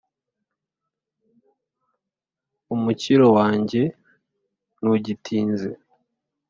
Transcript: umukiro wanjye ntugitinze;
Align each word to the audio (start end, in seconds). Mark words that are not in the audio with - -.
umukiro 2.73 3.25
wanjye 3.37 3.81
ntugitinze; 4.77 5.69